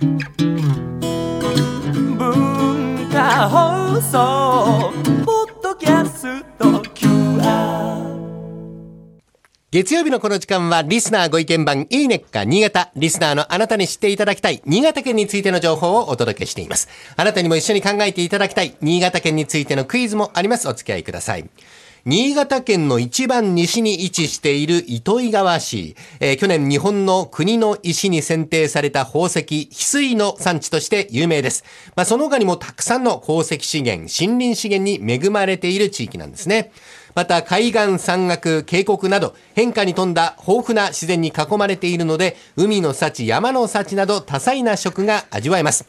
[0.00, 0.18] 文
[3.10, 4.92] 化放送
[5.24, 8.06] ポッドキャスト QR
[9.72, 12.92] 月曜日のこの時間はリスナーご意見番いいねっか新潟。
[12.94, 16.88] リスナーのあなたに知っていただきたい新潟県についての情報をお届けしています。
[17.16, 20.68] あなたにも一緒に考えていただきたい新潟県についてのクイズもあります。
[20.68, 21.50] お付き合いください。
[22.10, 25.94] 新潟県の一番西に位置している糸魚川市。
[26.20, 31.64] えー去年日本の国の石に選定された宝石、翡翠の産地として有名です。
[31.96, 36.72] まあ、その他にもたくさんの鉱石資源、森林資源に恵まれている地域なんですね。
[37.14, 45.84] また海岸、山岳、渓谷など変化に富んだ豊富な自然に囲まれているので、海の幸、山の幸など多彩な食が味わえます。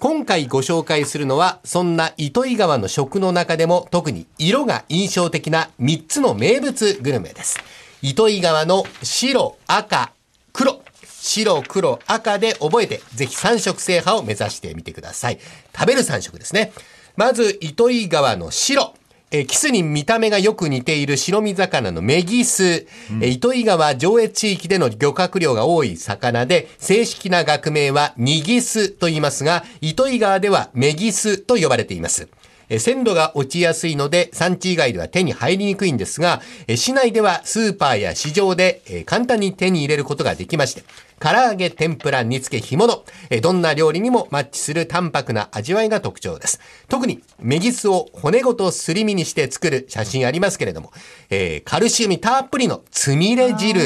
[0.00, 7.58] 今回ご紹介するのは、そんな糸魚川の食の中でも特に色が印象的な3つの名物グルメです。
[8.02, 10.12] 糸魚川の白、赤、
[10.52, 10.82] 黒。
[11.06, 15.38] 白、黒、赤で覚えて、ぜひ3色制覇を目指してみてください。
[15.74, 16.72] 食べる3色ですね。
[17.16, 18.94] まず、糸魚川の白。
[19.34, 22.86] えーキスに見た目がよく似ている白身魚のメギス。
[23.20, 32.28] えー糸魚川上越地域での漁獲量が多い魚で、正式な学名はニギスと言いますが、糸魚川ではメギスと呼ばれています。
[32.68, 40.84] えー鮮度が落ちやすいので産地以外では手に入りにくいんですが、えー市内ではスーパーや市場でえー簡単に手に入れることができまして、
[41.20, 46.60] 唐揚げ、天ぷら、煮付け、干物、えーどんな料理にもマッチする淡白な味わいが特徴です。
[46.88, 50.92] 特に、メギスを骨ごとすり身にして作る写真ありますけれども、
[51.30, 53.80] えーカルシウムたっぷりのつみれ汁。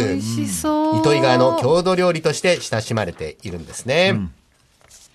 [1.00, 4.12] 糸魚川の郷土料理として親しまれているんですね。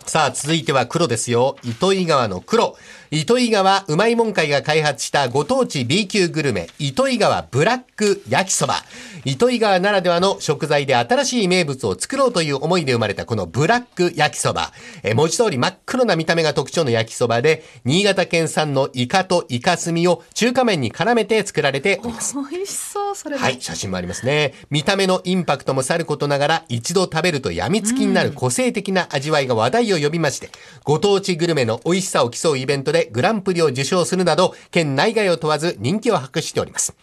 [0.06, 1.56] さあ、続いては黒ですよ。
[1.64, 2.76] 糸魚川の黒。
[3.10, 8.76] 糸魚川うまいもん会が開発したご当地 B 級グルメ、糸魚川ブラック焼きそば。
[9.24, 14.72] 糸魚川ならではの食材で新しい名物を作ろうという思いで生まれたこのブラック焼きそば。
[15.04, 22.36] えー文字通り真っ黒な見た目が特徴の焼きそばで、新潟県産のイカとイカスミを中華麺に絡めて作られております。
[22.36, 24.54] 美味しそう、それもはい、写真もありますね。
[24.70, 30.50] 見た目のインパクトもさることながら、一度食べると病みつきになる個性的な味わいが話題を呼びまして、
[30.84, 36.96] ご当地グルメの美味しさを競うイベントでグランプリを受賞するなど、県内外を問わず人気を博しております。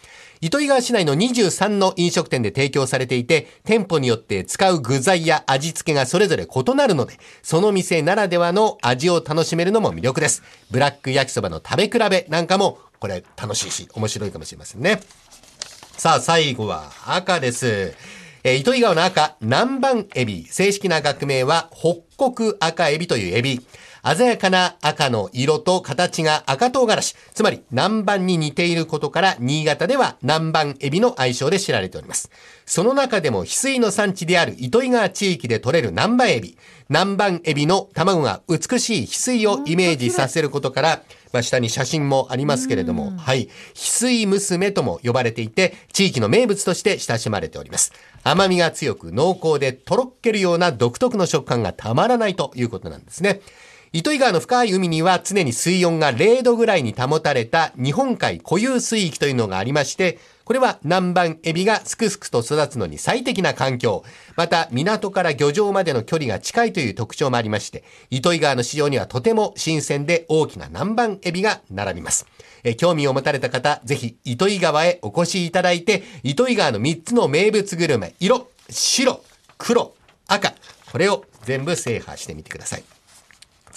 [0.42, 10.42] 糸魚川市内の23の飲食店で提供されていて、店舗によって使う具材や味付けがそれぞれ異なるので、その店ならではの味を楽しめるのも魅力です。
[10.70, 15.02] ブラック焼きそばの食べ比べなんかも、これ楽しいし、面白いかもしれませんね。
[15.98, 17.94] さあ、最後は赤です。
[18.42, 20.46] えー糸魚川の赤、南蛮エビ。
[20.48, 23.60] 正式な学名は、北国赤エビというエビ。
[24.02, 27.14] 鮮やかな赤の色と形が赤唐辛子。
[27.34, 32.30] つまり、南蛮に似ていることから、新潟では南蛮エビの愛称で知られております。
[32.64, 36.56] その中でも、翡翠の産地である糸魚川地域で採れる南蛮エビ。
[36.88, 41.02] 南蛮エビの卵が美しい翡翠をイメージさせることから、
[41.32, 43.48] まあ、下に写真もありますけれども、はい。
[43.74, 47.92] 翡翠娘とも呼ばれていて、地域の名物として親しまれております。
[48.24, 53.40] 甘みが強く濃厚でとろっけるような独特の食感がたまらないということなんですね。
[53.92, 64.04] 糸魚川の深い海には常に水温が0度ぐらいに保たれた日本海固有水域というのがありまして、これは南蛮エビがすくすくと育つのに最適な環境。
[64.36, 72.28] また港から漁場までの距離が近いという特徴もありまして、糸魚川の市場にはとても新鮮で大きな南蛮エビが並びます。
[72.62, 79.20] え興味を持たれた方、ぜひ糸魚川へお越しいただいて、糸魚川の3つの名物グルメ、色、白、
[79.58, 79.94] 黒、
[80.28, 80.54] 赤、
[80.92, 82.84] これを全部制覇してみてください。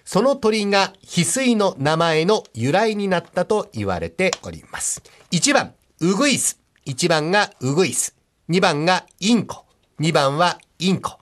[0.06, 5.02] その鳥が翡翠の名前の由来になったと言われております。
[5.32, 6.60] 1番、ウグイス。
[6.86, 8.16] 1番がウグイス。
[8.50, 9.66] 2番がインコ。
[10.00, 11.18] 2番はインコ。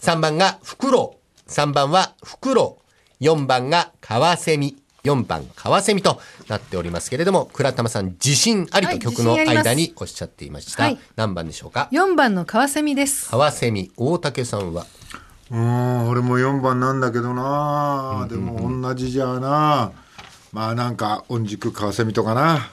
[0.00, 1.48] 3番がフクロウ。
[1.48, 2.76] 3番はフクロ
[3.20, 3.24] ウ。
[3.24, 4.76] 4番がカワセミ。
[5.04, 13.30] 4番カワセミとなっておりますけれども倉玉さん自信ありはいと曲の間におっしゃっていました、はい何番でしょうか？4番のカワセミです。
[13.30, 14.86] カワセミ大竹さんは？
[15.52, 19.92] うん俺も4番なんだけどな、でも同じじゃあな
[20.52, 22.72] まあなんか御宿カワセミとかな、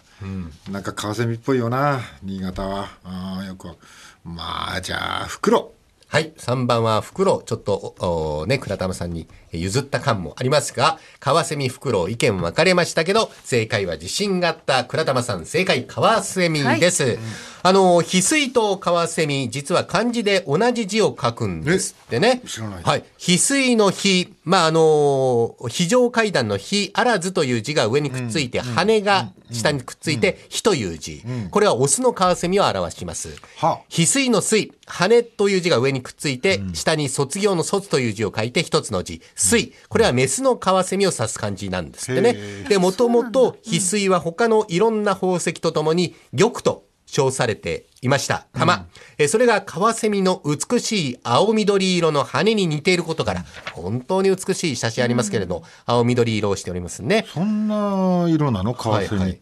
[0.71, 2.89] なんかカワセミっぽいよな新潟は。
[3.03, 3.75] あーよくわ
[4.23, 5.73] まあじゃあ袋。
[6.07, 6.31] はい。
[6.37, 17.17] 3番は袋、ちょっと、ね、倉玉さんに譲った感もありますが、カワセミ袋、意見分かれましたけど、正解は自信があった倉玉さん、正解、カワセミです。
[17.65, 22.41] あの、翡翠とカワセミ、実は漢字で同じ字を書くんですってね。
[22.45, 23.05] 知らないはい。
[23.17, 31.23] 翡翠の翡、まあ、あの、非常階段の非あらずという字が上にくっついて、羽が下にくっついて、火という字。
[31.51, 33.29] これはオスのカワセミを表します。
[33.55, 39.71] はあ翡翠の水、羽という字が上にくっついて、下に卒業の卒という字を書いて一つの字、水。
[39.87, 42.65] これはメスのカワセミを指す漢字なんですってね。
[42.67, 48.47] で、もともと翡翠は他のいろんな宝石とともに玉と称されていました。
[48.53, 48.87] 玉。
[49.17, 57.25] えそれがカワセミの美しい青緑色の羽に似ていることから、本当に美しい写真ありますけれど、青緑色をしておりますね。
[57.33, 58.73] そんな色なの？
[58.73, 59.41] カワセミって、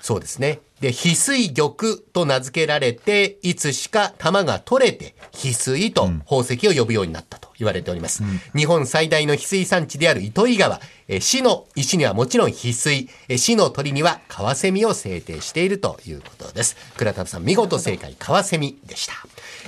[0.00, 0.60] そうですね。
[0.80, 1.72] で、翡翠玉
[2.12, 8.22] と名付けられて、いつしか玉が取れて、翡翠と宝石を呼ぶようになったと言われております。
[8.56, 16.76] 日本最大の翡翠産地である糸魚川、えー市の石にはもちろん翡翠、えー市の鳥にはカワセミを制定しているということです。
[16.96, 19.14] 倉田さん、見事正解、カワセミでした。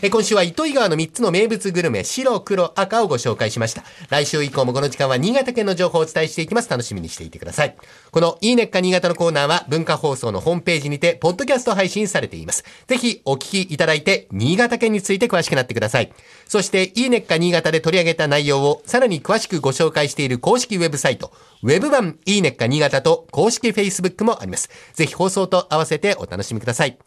[0.03, 3.85] えー今週は糸魚川の3つの名物グルメ、白、黒、赤をご紹介しました。
[4.09, 6.71] 来週以降もこの時間は新潟県の情報をお伝えしていきます。
[6.71, 7.77] 楽しみにしていてください。
[8.11, 12.65] このいいねっか新潟のコーナーは文化放送のホームページにて、ポッドキャスト配信されています。
[12.87, 16.13] ぜひお聞きいただいて、新潟県について詳しくなってください。
[16.47, 21.33] そして、いいねっか新潟で取り上げた内容をさらに詳しくご紹介している公式ウェブサイト、
[21.63, 24.71] ウェブ版いいねっか新潟と公式 Facebook もあります。
[24.95, 26.99] ぜひ放送と合わせてお楽しみください。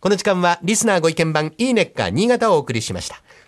[0.00, 3.22] この時間はリスナーご意見番いいねっか新潟をお送りしました。